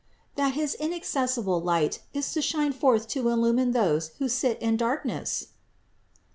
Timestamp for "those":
3.69-4.07